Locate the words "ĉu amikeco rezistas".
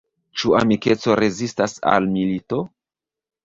0.43-1.77